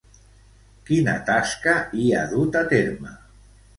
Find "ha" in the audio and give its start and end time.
2.21-2.25